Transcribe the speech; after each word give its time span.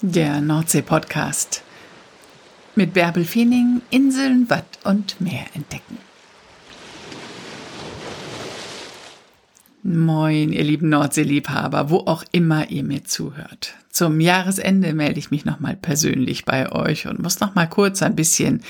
Der 0.00 0.40
Nordsee-Podcast. 0.40 1.64
Mit 2.76 2.92
Bärbel 2.92 3.24
Feening 3.24 3.82
Inseln, 3.90 4.48
Watt 4.48 4.78
und 4.84 5.20
Meer 5.20 5.46
entdecken. 5.54 5.98
Moin, 9.82 10.52
ihr 10.52 10.62
lieben 10.62 10.88
Nordseeliebhaber, 10.88 11.90
wo 11.90 11.96
auch 11.96 12.22
immer 12.30 12.70
ihr 12.70 12.84
mir 12.84 13.02
zuhört. 13.02 13.74
Zum 13.90 14.20
Jahresende 14.20 14.94
melde 14.94 15.18
ich 15.18 15.32
mich 15.32 15.44
nochmal 15.44 15.74
persönlich 15.74 16.44
bei 16.44 16.70
euch 16.70 17.08
und 17.08 17.20
muss 17.20 17.40
nochmal 17.40 17.68
kurz 17.68 18.00
ein 18.00 18.14
bisschen 18.14 18.62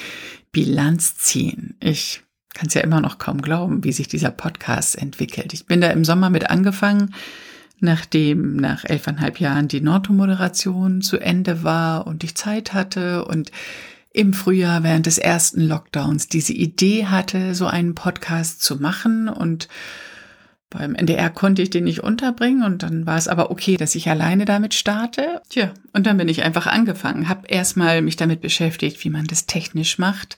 Bilanz 0.50 1.18
ziehen. 1.18 1.76
Ich 1.80 2.22
kann 2.54 2.68
es 2.68 2.74
ja 2.74 2.80
immer 2.80 3.02
noch 3.02 3.18
kaum 3.18 3.42
glauben, 3.42 3.84
wie 3.84 3.92
sich 3.92 4.08
dieser 4.08 4.30
Podcast 4.30 4.96
entwickelt. 4.96 5.52
Ich 5.52 5.66
bin 5.66 5.82
da 5.82 5.90
im 5.90 6.06
Sommer 6.06 6.30
mit 6.30 6.48
angefangen, 6.48 7.14
nachdem 7.80 8.56
nach 8.56 8.84
elfeinhalb 8.84 9.40
Jahren 9.40 9.68
die 9.68 9.80
Nordto-Moderation 9.80 11.02
zu 11.02 11.18
Ende 11.18 11.62
war 11.62 12.06
und 12.06 12.24
ich 12.24 12.34
Zeit 12.34 12.72
hatte 12.72 13.24
und 13.24 13.50
im 14.12 14.32
Frühjahr 14.32 14.82
während 14.82 15.06
des 15.06 15.18
ersten 15.18 15.60
Lockdowns 15.60 16.28
diese 16.28 16.52
Idee 16.52 17.06
hatte, 17.06 17.54
so 17.54 17.66
einen 17.66 17.94
Podcast 17.94 18.62
zu 18.62 18.76
machen 18.76 19.28
und 19.28 19.68
beim 20.70 20.94
NDR 20.94 21.30
konnte 21.30 21.62
ich 21.62 21.70
den 21.70 21.84
nicht 21.84 22.02
unterbringen 22.02 22.62
und 22.62 22.82
dann 22.82 23.06
war 23.06 23.16
es 23.16 23.28
aber 23.28 23.50
okay, 23.50 23.76
dass 23.76 23.94
ich 23.94 24.10
alleine 24.10 24.44
damit 24.44 24.74
starte. 24.74 25.40
Tja, 25.48 25.72
und 25.92 26.06
dann 26.06 26.18
bin 26.18 26.28
ich 26.28 26.42
einfach 26.42 26.66
angefangen, 26.66 27.28
habe 27.28 27.46
erstmal 27.48 28.02
mich 28.02 28.16
damit 28.16 28.40
beschäftigt, 28.40 29.02
wie 29.04 29.10
man 29.10 29.26
das 29.26 29.46
technisch 29.46 29.98
macht, 29.98 30.36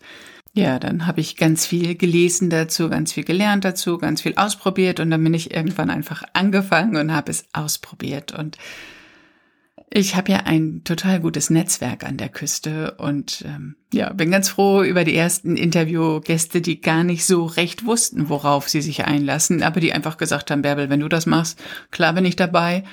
ja, 0.52 0.80
dann 0.80 1.06
habe 1.06 1.20
ich 1.20 1.36
ganz 1.36 1.64
viel 1.64 1.94
gelesen 1.94 2.50
dazu, 2.50 2.88
ganz 2.88 3.12
viel 3.12 3.24
gelernt 3.24 3.64
dazu, 3.64 3.98
ganz 3.98 4.22
viel 4.22 4.34
ausprobiert 4.34 4.98
und 4.98 5.10
dann 5.10 5.22
bin 5.22 5.34
ich 5.34 5.54
irgendwann 5.54 5.90
einfach 5.90 6.24
angefangen 6.32 6.96
und 6.96 7.12
habe 7.12 7.30
es 7.30 7.44
ausprobiert. 7.52 8.32
Und 8.32 8.58
ich 9.92 10.14
habe 10.14 10.30
ja 10.30 10.38
ein 10.44 10.82
total 10.84 11.18
gutes 11.18 11.50
Netzwerk 11.50 12.04
an 12.04 12.16
der 12.16 12.28
Küste 12.28 12.92
und 12.98 13.44
ähm, 13.44 13.74
ja, 13.92 14.12
bin 14.12 14.30
ganz 14.30 14.48
froh 14.48 14.82
über 14.82 15.02
die 15.02 15.16
ersten 15.16 15.56
Interviewgäste, 15.56 16.60
die 16.60 16.80
gar 16.80 17.02
nicht 17.02 17.26
so 17.26 17.44
recht 17.44 17.84
wussten, 17.84 18.28
worauf 18.28 18.68
sie 18.68 18.82
sich 18.82 19.04
einlassen, 19.04 19.64
aber 19.64 19.80
die 19.80 19.92
einfach 19.92 20.16
gesagt 20.16 20.52
haben, 20.52 20.62
Bärbel, 20.62 20.90
wenn 20.90 21.00
du 21.00 21.08
das 21.08 21.26
machst, 21.26 21.60
klar 21.90 22.12
bin 22.12 22.24
ich 22.24 22.36
dabei. 22.36 22.84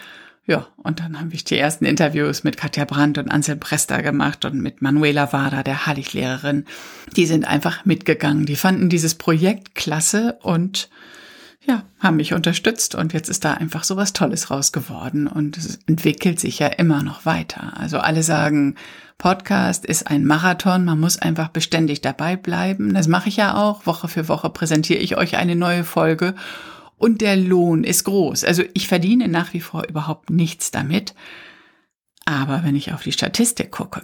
Ja, 0.48 0.66
und 0.78 1.02
dann 1.02 1.20
habe 1.20 1.34
ich 1.34 1.44
die 1.44 1.58
ersten 1.58 1.86
Interviews 1.86 2.44
mit 2.44 2.56
Katja 2.58 2.86
Brandt 2.86 3.18
und 3.18 3.30
Ansel 3.30 3.58
Presta 3.58 4.00
gemacht 4.02 4.46
und 4.46 4.60
mit 4.60 4.82
Manuela 4.82 5.34
Wader, 5.34 5.62
der 5.62 5.86
Hallig-Lehrerin. 5.86 6.66
Die 7.18 7.26
sind 7.26 7.46
einfach 7.46 7.84
mitgegangen. 7.84 8.46
Die 8.46 8.56
fanden 8.56 8.88
dieses 8.88 9.16
Projekt 9.16 9.76
klasse 9.76 10.40
und 10.42 10.90
ja, 11.68 11.84
haben 12.00 12.16
mich 12.16 12.34
unterstützt 12.34 12.96
und 12.96 13.12
jetzt 13.14 13.30
ist 13.30 13.44
da 13.44 13.54
einfach 13.54 13.84
so 13.84 13.98
was 13.98 14.14
Tolles 14.14 14.50
raus 14.50 14.72
geworden 14.72 15.28
und 15.28 15.58
es 15.58 15.80
entwickelt 15.86 16.40
sich 16.40 16.60
ja 16.60 16.68
immer 16.68 17.04
noch 17.04 17.26
weiter. 17.26 17.74
Also 17.78 18.00
alle 18.00 18.24
sagen, 18.24 18.76
Podcast 19.18 19.86
ist 19.86 20.08
ein 20.08 20.26
Marathon, 20.26 20.86
man 20.86 21.00
muss 21.00 21.18
einfach 21.18 21.50
beständig 21.50 22.02
dabei 22.02 22.38
bleiben. 22.38 22.94
Das 22.94 23.08
mache 23.08 23.30
ich 23.30 23.38
ja 23.38 23.56
auch. 23.56 23.86
Woche 23.86 24.08
für 24.08 24.30
Woche 24.30 24.50
präsentiere 24.50 25.00
ich 25.00 25.18
euch 25.18 25.36
eine 25.36 25.56
neue 25.56 25.84
Folge 25.84 26.36
und 26.96 27.20
der 27.20 27.36
Lohn 27.36 27.84
ist 27.84 28.06
groß. 28.06 28.46
Also 28.46 28.64
ich 28.74 28.88
verdiene 28.88 29.28
nach 29.28 29.54
wie 29.54 29.62
vor 29.62 29.88
überhaupt 29.88 30.30
nichts 30.30 30.72
damit. 30.72 31.16
Aber 32.26 32.64
wenn 32.64 32.76
ich 32.76 32.94
auf 32.94 33.04
die 33.04 33.12
Statistik 33.12 33.72
gucke, 33.72 34.04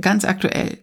ganz 0.00 0.24
aktuell 0.24 0.78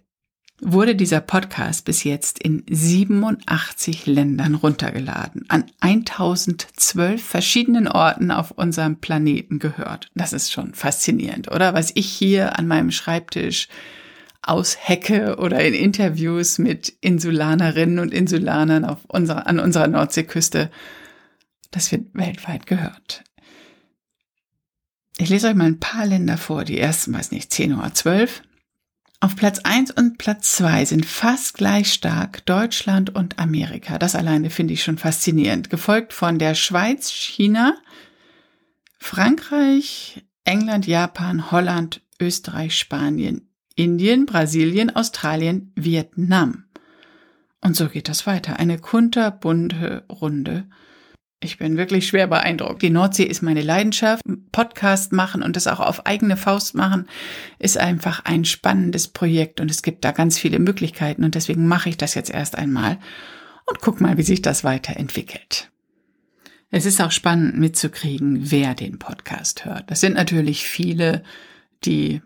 wurde 0.62 0.96
dieser 0.96 1.20
Podcast 1.20 1.86
bis 1.86 2.04
jetzt 2.04 2.40
in 2.40 2.64
87 2.70 4.06
Ländern 4.06 4.56
runtergeladen, 4.56 5.46
an 5.50 5.66
1012 5.82 7.22
verschiedenen 7.22 7.88
Orten 7.88 8.32
auf 8.32 8.52
unserem 8.52 8.98
Planeten 8.98 9.60
gehört. 9.60 10.10
Das 10.16 10.34
ist 10.34 10.52
schon 10.52 10.74
faszinierend, 10.74 11.52
oder? 11.52 11.74
Was 11.74 11.92
ich 11.96 12.08
hier 12.08 12.58
an 12.58 12.68
meinem 12.68 12.92
Schreibtisch 12.92 13.68
aushecke 14.42 15.38
oder 15.38 15.64
in 15.64 15.74
Interviews 15.74 16.58
mit 16.58 16.94
Insulanerinnen 17.02 18.00
und 18.00 18.14
Insulanern 18.14 18.86
auf 18.86 19.00
unserer, 19.08 19.48
an 19.48 19.60
unserer 19.60 19.88
Nordseeküste, 19.88 20.72
das 21.72 21.92
wird 21.92 22.14
weltweit 22.14 22.68
gehört. 22.68 23.24
Ich 25.18 25.30
lese 25.30 25.48
euch 25.48 25.56
mal 25.56 25.66
ein 25.66 25.80
paar 25.80 26.06
Länder 26.06 26.38
vor, 26.38 26.64
die 26.64 26.80
ersten, 26.80 27.14
weiß 27.14 27.32
nicht, 27.32 27.52
10 27.52 27.74
oder 27.74 27.94
12. 27.94 28.42
Auf 29.26 29.36
Platz 29.36 29.58
1 29.64 29.90
und 29.90 30.20
Platz 30.20 30.56
2 30.58 30.86
sind 30.86 31.04
fast 31.04 31.56
gleich 31.56 31.92
stark 31.92 32.46
Deutschland 32.46 33.16
und 33.16 33.40
Amerika. 33.40 33.98
Das 33.98 34.14
alleine 34.14 34.52
finde 34.52 34.76
ich 34.76 34.84
schon 34.84 35.00
faszinierend. 35.00 35.72
Gefolgt 35.72 36.14
von 36.14 36.38
der 36.38 36.54
Schweiz, 36.54 37.10
China, 37.10 37.76
Frankreich, 39.00 40.24
England, 40.44 40.86
Japan, 40.86 41.50
Holland, 41.50 42.02
Österreich, 42.20 42.78
Spanien, 42.78 43.50
Indien, 43.74 44.28
Brasilien, 44.28 44.96
Australien, 44.96 45.72
Vietnam. 45.74 46.66
Und 47.62 47.76
so 47.76 47.90
geht 47.90 48.10
das 48.10 48.28
weiter. 48.28 48.60
Eine 48.60 48.78
kunterbunte 48.78 50.06
Runde. 50.08 50.68
Ich 51.46 51.60
bin 51.60 51.78
wirklich 51.78 52.08
schwer 52.08 52.26
beeindruckt. 52.26 52.82
Die 52.82 52.90
Nordsee 52.90 53.24
ist 53.24 53.44
meine 53.44 53.62
Leidenschaft. 53.62 54.24
Podcast 54.52 55.14
machen 55.14 55.44
und 55.44 55.56
das 55.56 55.68
auch 55.68 55.80
auf 55.80 56.08
eigene 56.08 56.38
Faust 56.38 56.74
machen 56.74 57.08
ist 57.60 57.78
einfach 57.78 58.26
ein 58.26 58.46
spannendes 58.46 59.08
Projekt 59.08 59.62
und 59.62 59.70
es 59.70 59.84
gibt 59.84 60.04
da 60.04 60.12
ganz 60.12 60.40
viele 60.40 60.58
Möglichkeiten 60.58 61.24
und 61.24 61.36
deswegen 61.36 61.68
mache 61.68 61.90
ich 61.90 61.98
das 61.98 62.16
jetzt 62.16 62.32
erst 62.32 62.58
einmal 62.58 62.98
und 63.66 63.80
guck 63.80 64.02
mal, 64.02 64.18
wie 64.18 64.24
sich 64.24 64.42
das 64.42 64.64
weiterentwickelt. 64.64 65.70
Es 66.72 66.88
ist 66.88 67.00
auch 67.00 67.12
spannend 67.12 67.60
mitzukriegen, 67.60 68.50
wer 68.50 68.74
den 68.74 68.98
Podcast 68.98 69.66
hört. 69.66 69.92
Das 69.92 70.02
sind 70.02 70.16
natürlich 70.16 70.64
viele, 70.66 71.22
die 71.84 72.22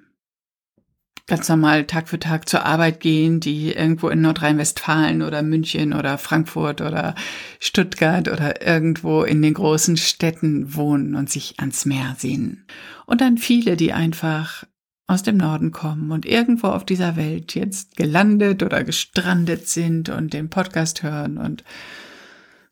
ganz 1.29 1.47
normal 1.47 1.85
Tag 1.85 2.09
für 2.09 2.19
Tag 2.19 2.49
zur 2.49 2.65
Arbeit 2.65 2.99
gehen, 2.99 3.39
die 3.39 3.71
irgendwo 3.71 4.09
in 4.09 4.19
Nordrhein-Westfalen 4.21 5.21
oder 5.21 5.41
München 5.43 5.93
oder 5.93 6.17
Frankfurt 6.17 6.81
oder 6.81 7.15
Stuttgart 7.59 8.27
oder 8.27 8.65
irgendwo 8.65 9.23
in 9.23 9.41
den 9.41 9.53
großen 9.53 9.95
Städten 9.95 10.75
wohnen 10.75 11.15
und 11.15 11.29
sich 11.29 11.59
ans 11.59 11.85
Meer 11.85 12.15
sehen. 12.17 12.65
Und 13.05 13.21
dann 13.21 13.37
viele, 13.37 13.77
die 13.77 13.93
einfach 13.93 14.65
aus 15.07 15.23
dem 15.23 15.37
Norden 15.37 15.71
kommen 15.71 16.11
und 16.11 16.25
irgendwo 16.25 16.67
auf 16.67 16.85
dieser 16.85 17.15
Welt 17.15 17.55
jetzt 17.55 17.95
gelandet 17.95 18.61
oder 18.61 18.83
gestrandet 18.83 19.67
sind 19.67 20.09
und 20.09 20.33
den 20.33 20.49
Podcast 20.49 21.01
hören 21.03 21.37
und 21.37 21.63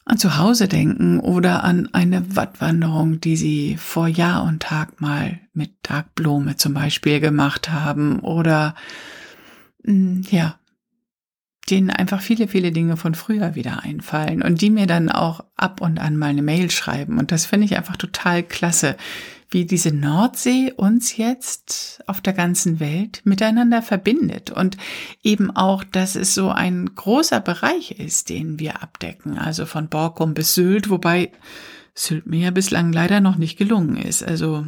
an 0.08 0.18
zu 0.18 0.38
Hause 0.38 0.68
denken 0.68 1.20
oder 1.20 1.64
an 1.64 1.90
eine 1.92 2.36
Wattwanderung, 2.36 3.20
die 3.20 3.36
sie 3.36 3.78
vor 3.78 4.08
Jahr 4.08 4.44
und 4.44 4.62
Tag 4.62 5.02
mal 5.02 5.40
mit 5.54 5.84
Tagblome 5.84 6.56
zum 6.56 6.74
Beispiel 6.74 7.20
gemacht 7.20 7.70
haben 7.70 8.20
oder 8.20 8.74
mm, 9.84 10.22
ja, 10.30 10.56
denen 11.70 11.90
einfach 11.90 12.22
viele, 12.22 12.48
viele 12.48 12.72
Dinge 12.72 12.98
von 12.98 13.14
früher 13.14 13.56
wieder 13.56 13.84
einfallen 13.84 14.42
und 14.42 14.62
die 14.62 14.70
mir 14.70 14.88
dann 14.88 15.10
auch 15.10 15.44
ab 15.56 15.82
und 15.82 16.00
an 16.00 16.18
mal 16.18 16.28
eine 16.28 16.42
Mail 16.42 16.72
schreiben. 16.72 17.20
Und 17.20 17.32
das 17.32 17.46
finde 17.46 17.66
ich 17.66 17.76
einfach 17.76 17.98
total 17.98 18.44
klasse, 18.44 18.96
wie 19.50 19.66
diese 19.66 19.94
Nordsee 19.94 20.74
uns 20.76 21.16
jetzt 21.16 22.02
auf 22.06 22.20
der 22.20 22.34
ganzen 22.34 22.80
Welt 22.80 23.22
miteinander 23.24 23.82
verbindet 23.82 24.52
und 24.52 24.78
eben 25.24 25.56
auch, 25.56 25.84
dass 25.84 26.16
es 26.16 26.34
so 26.34 26.50
ein 26.50 26.94
großer 26.96 27.40
Bereich 27.40 27.92
ist, 27.92 28.30
den 28.30 28.60
wir 28.60 28.84
abdecken, 28.84 29.38
also 29.38 29.66
von 29.66 29.88
Borkum 29.88 30.34
bis 30.34 30.54
Sylt, 30.54 30.90
wobei 30.90 31.32
Sylt 31.96 32.28
mir 32.28 32.42
ja 32.42 32.52
bislang 32.52 32.92
leider 32.92 33.22
noch 33.22 33.38
nicht 33.38 33.58
gelungen 33.58 33.96
ist. 33.96 34.22
Also 34.22 34.66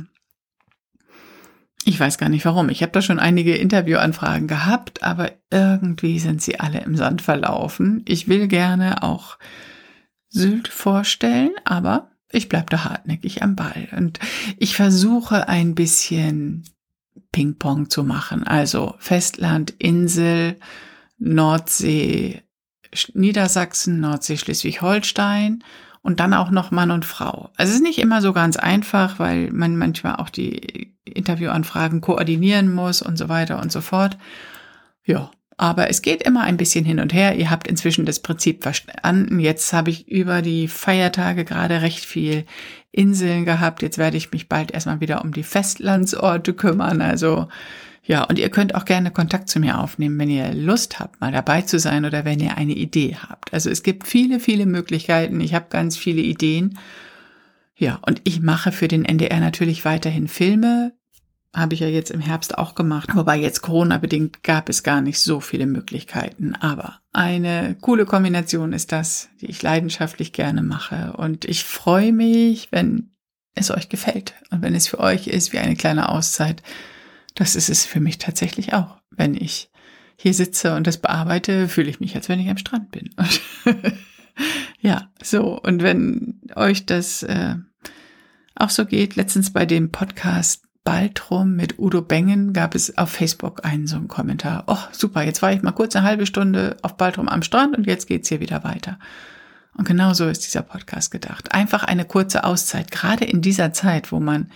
ich 1.89 2.00
weiß 2.00 2.19
gar 2.19 2.29
nicht 2.29 2.45
warum. 2.45 2.69
Ich 2.69 2.83
habe 2.83 2.91
da 2.91 3.01
schon 3.01 3.17
einige 3.17 3.55
Interviewanfragen 3.55 4.47
gehabt, 4.47 5.01
aber 5.01 5.31
irgendwie 5.50 6.19
sind 6.19 6.39
sie 6.39 6.59
alle 6.59 6.81
im 6.81 6.95
Sand 6.95 7.23
verlaufen. 7.23 8.03
Ich 8.07 8.27
will 8.27 8.47
gerne 8.47 9.02
auch 9.02 9.40
Sylt 10.28 10.67
vorstellen, 10.67 11.49
aber 11.66 12.11
ich 12.31 12.47
bleib 12.47 12.69
da 12.69 12.84
hartnäckig 12.84 13.41
am 13.41 13.55
Ball 13.55 13.87
und 13.97 14.19
ich 14.58 14.75
versuche 14.75 15.49
ein 15.49 15.73
bisschen 15.73 16.64
Ping-Pong 17.31 17.90
zu 17.90 18.03
machen. 18.03 18.43
Also 18.43 18.93
Festland, 18.99 19.72
Insel, 19.79 20.58
Nordsee, 21.17 22.43
Niedersachsen, 23.16 23.99
Nordsee, 23.99 24.37
Schleswig-Holstein 24.37 25.64
und 26.01 26.19
dann 26.19 26.34
auch 26.34 26.51
noch 26.51 26.72
Mann 26.72 26.91
und 26.91 27.05
Frau. 27.05 27.49
Also 27.57 27.72
es 27.72 27.78
ist 27.78 27.84
nicht 27.84 27.99
immer 27.99 28.22
so 28.22 28.34
ganz 28.34 28.57
einfach, 28.57 29.19
weil 29.19 29.51
man 29.51 29.78
manchmal 29.78 30.16
auch 30.16 30.29
die 30.29 30.96
Interviewanfragen 31.05 32.01
koordinieren 32.01 32.73
muss 32.73 33.01
und 33.01 33.17
so 33.17 33.29
weiter 33.29 33.61
und 33.61 33.72
so 33.72 33.81
fort. 33.81 34.17
Ja, 35.03 35.31
aber 35.59 35.90
es 35.90 36.02
geht 36.02 36.23
immer 36.23 36.44
ein 36.44 36.56
bisschen 36.56 36.85
hin 36.85 37.02
und 37.02 37.14
her. 37.14 37.35
Ihr 37.35 37.52
habt 37.52 37.67
inzwischen 37.67 38.06
das 38.06 38.22
Prinzip 38.22 38.64
verstanden. 38.64 39.40
Jetzt 39.40 39.73
habe 39.73 39.90
ich 39.90 40.08
über 40.08 40.41
die 40.41 40.70
Feiertage 40.70 41.44
gerade 41.44 41.82
recht 41.82 42.06
viel 42.06 42.46
Inseln 42.94 43.44
gehabt. 43.44 43.82
Jetzt 43.82 43.97
werde 43.97 44.16
ich 44.16 44.32
mich 44.32 44.47
bald 44.47 44.72
erstmal 44.72 45.02
wieder 45.02 45.22
um 45.22 45.34
die 45.34 45.44
Festlandsorte 45.44 46.53
kümmern. 46.53 47.02
Also 47.02 47.50
ja, 48.03 48.23
und 48.23 48.40
ihr 48.40 48.50
könnt 48.50 48.73
auch 48.73 48.85
gerne 48.85 49.11
Kontakt 49.11 49.50
zu 49.50 49.59
mir 49.59 49.79
aufnehmen, 49.79 50.17
wenn 50.17 50.29
ihr 50.29 50.53
Lust 50.53 50.97
habt, 51.00 51.20
mal 51.20 51.34
dabei 51.34 51.62
zu 51.64 51.78
sein 51.78 52.05
oder 52.05 52.23
wenn 52.23 52.40
ihr 52.40 52.55
eine 52.55 52.73
Idee 52.73 53.17
habt. 53.22 53.53
Also 53.53 53.70
es 53.70 53.84
gibt 53.84 54.08
viele, 54.08 54.40
viele 54.40 54.66
Möglichkeiten. 54.66 55.41
Ich 55.41 55.53
habe 55.53 55.66
ganz 55.70 55.97
viele 55.97 56.22
Ideen. 56.22 56.79
Ja, 57.76 58.00
und 58.08 58.22
ich 58.23 58.41
mache 58.41 58.72
für 58.72 58.88
den 58.88 59.03
NDR 59.03 59.41
natürlich 59.41 59.84
weiterhin 59.84 60.29
Filme, 60.29 60.94
habe 61.55 61.73
ich 61.73 61.79
ja 61.79 61.87
jetzt 61.87 62.11
im 62.11 62.19
Herbst 62.19 62.57
auch 62.57 62.75
gemacht. 62.75 63.09
Wobei 63.13 63.37
jetzt 63.37 63.61
Corona-bedingt 63.61 64.43
gab 64.43 64.69
es 64.69 64.84
gar 64.84 65.01
nicht 65.01 65.19
so 65.19 65.40
viele 65.40 65.66
Möglichkeiten. 65.66 66.55
Aber 66.55 66.99
eine 67.11 67.75
coole 67.81 68.05
Kombination 68.05 68.72
ist 68.72 68.91
das, 68.91 69.29
die 69.41 69.47
ich 69.47 69.61
leidenschaftlich 69.61 70.31
gerne 70.31 70.61
mache. 70.61 71.13
Und 71.13 71.46
ich 71.46 71.63
freue 71.63 72.13
mich, 72.13 72.72
wenn 72.72 73.11
es 73.55 73.72
euch 73.72 73.90
gefällt 73.90 74.35
und 74.51 74.61
wenn 74.61 74.75
es 74.75 74.87
für 74.87 74.99
euch 74.99 75.28
ist 75.28 75.51
wie 75.51 75.59
eine 75.59 75.75
kleine 75.75 76.09
Auszeit. 76.09 76.61
Das 77.34 77.55
ist 77.55 77.69
es 77.69 77.85
für 77.85 77.99
mich 77.99 78.19
tatsächlich 78.19 78.73
auch. 78.73 78.97
Wenn 79.09 79.35
ich 79.35 79.72
hier 80.16 80.34
sitze 80.34 80.75
und 80.75 80.85
das 80.85 80.97
bearbeite, 80.97 81.67
fühle 81.67 81.90
ich 81.90 81.99
mich, 81.99 82.16
als 82.16 82.29
wenn 82.29 82.40
ich 82.40 82.49
am 82.49 82.57
Strand 82.57 82.91
bin. 82.91 83.09
ja, 84.81 85.09
so. 85.22 85.59
Und 85.59 85.81
wenn 85.81 86.41
euch 86.55 86.85
das 86.85 87.23
äh, 87.23 87.55
auch 88.55 88.69
so 88.69 88.85
geht, 88.85 89.16
letztens 89.16 89.52
bei 89.52 89.66
dem 89.66 89.91
Podcast 89.91 90.68
Baltrum 90.90 91.56
mit 91.56 91.78
Udo 91.78 92.02
Bengen 92.02 92.52
gab 92.52 92.74
es 92.74 92.97
auf 92.97 93.12
Facebook 93.12 93.64
einen 93.64 93.86
so 93.86 93.96
einen 93.96 94.08
Kommentar. 94.08 94.64
Oh, 94.66 94.80
super, 94.91 95.22
jetzt 95.22 95.44
war 95.44 95.53
ich 95.53 95.62
mal 95.62 95.72
kurz 95.72 95.96
eine 95.96 96.03
halbe 96.03 96.26
Stunde 96.26 96.78
auf 96.82 96.97
Baltrum 96.97 97.30
am 97.30 97.44
Strand 97.44 97.78
und 97.78 97.86
jetzt 97.86 98.08
geht's 98.08 98.28
hier 98.28 98.40
wieder 98.40 98.64
weiter. 98.64 98.97
Und 99.78 99.88
genau 99.88 100.16
so 100.16 100.28
ist 100.28 100.47
dieser 100.47 100.64
Podcast 100.64 101.12
gedacht. 101.12 101.53
Einfach 101.53 101.84
eine 101.84 102.06
kurze 102.06 102.44
Auszeit, 102.44 102.90
gerade 102.90 103.24
in 103.24 103.44
dieser 103.44 103.72
Zeit, 103.72 104.12
wo 104.12 104.20
man, 104.20 104.50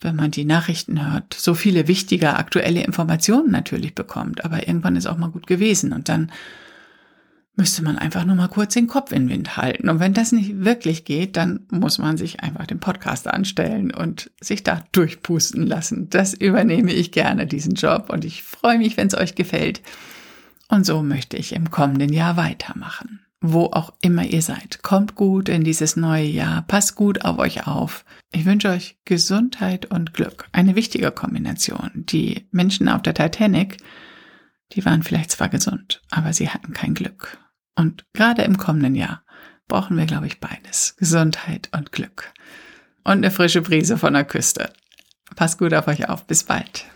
wenn 0.00 0.14
man 0.14 0.30
die 0.30 0.44
Nachrichten 0.44 1.04
hört, 1.04 1.34
so 1.34 1.54
viele 1.54 1.88
wichtige 1.88 2.36
aktuelle 2.36 2.84
Informationen 2.84 3.50
natürlich 3.50 3.92
bekommt. 3.92 4.44
Aber 4.44 4.68
irgendwann 4.68 4.94
ist 4.94 5.08
auch 5.08 5.18
mal 5.18 5.30
gut 5.30 5.48
gewesen 5.48 5.92
und 5.92 6.08
dann 6.08 6.30
müsste 7.56 7.82
man 7.82 7.96
einfach 7.98 8.24
nur 8.24 8.36
mal 8.36 8.48
kurz 8.48 8.74
den 8.74 8.86
Kopf 8.86 9.12
in 9.12 9.24
den 9.24 9.30
Wind 9.30 9.56
halten. 9.56 9.88
Und 9.88 9.98
wenn 9.98 10.12
das 10.12 10.30
nicht 10.30 10.64
wirklich 10.64 11.04
geht, 11.04 11.36
dann 11.36 11.66
muss 11.70 11.98
man 11.98 12.18
sich 12.18 12.40
einfach 12.40 12.66
den 12.66 12.80
Podcast 12.80 13.26
anstellen 13.26 13.92
und 13.92 14.30
sich 14.40 14.62
da 14.62 14.84
durchpusten 14.92 15.66
lassen. 15.66 16.10
Das 16.10 16.34
übernehme 16.34 16.92
ich 16.92 17.12
gerne, 17.12 17.46
diesen 17.46 17.74
Job. 17.74 18.10
Und 18.10 18.24
ich 18.26 18.42
freue 18.42 18.78
mich, 18.78 18.96
wenn 18.98 19.08
es 19.08 19.16
euch 19.16 19.34
gefällt. 19.34 19.80
Und 20.68 20.84
so 20.84 21.02
möchte 21.02 21.38
ich 21.38 21.54
im 21.54 21.70
kommenden 21.70 22.12
Jahr 22.12 22.36
weitermachen. 22.36 23.20
Wo 23.40 23.64
auch 23.66 23.92
immer 24.02 24.24
ihr 24.24 24.42
seid. 24.42 24.82
Kommt 24.82 25.14
gut 25.14 25.48
in 25.48 25.64
dieses 25.64 25.96
neue 25.96 26.26
Jahr. 26.26 26.62
Passt 26.62 26.94
gut 26.94 27.24
auf 27.24 27.38
euch 27.38 27.66
auf. 27.66 28.04
Ich 28.32 28.44
wünsche 28.44 28.68
euch 28.68 28.98
Gesundheit 29.06 29.86
und 29.86 30.12
Glück. 30.12 30.46
Eine 30.52 30.74
wichtige 30.74 31.10
Kombination. 31.10 31.90
Die 31.94 32.48
Menschen 32.50 32.88
auf 32.88 33.02
der 33.02 33.14
Titanic, 33.14 33.78
die 34.72 34.84
waren 34.84 35.02
vielleicht 35.02 35.30
zwar 35.30 35.48
gesund, 35.48 36.02
aber 36.10 36.32
sie 36.32 36.50
hatten 36.50 36.72
kein 36.72 36.94
Glück. 36.94 37.38
Und 37.76 38.04
gerade 38.12 38.42
im 38.42 38.56
kommenden 38.56 38.94
Jahr 38.94 39.22
brauchen 39.68 39.96
wir, 39.96 40.06
glaube 40.06 40.26
ich, 40.26 40.40
beides. 40.40 40.96
Gesundheit 40.96 41.68
und 41.72 41.92
Glück. 41.92 42.32
Und 43.04 43.12
eine 43.12 43.30
frische 43.30 43.62
Brise 43.62 43.98
von 43.98 44.14
der 44.14 44.24
Küste. 44.24 44.72
Passt 45.36 45.58
gut 45.58 45.74
auf 45.74 45.86
euch 45.86 46.08
auf. 46.08 46.26
Bis 46.26 46.44
bald. 46.44 46.86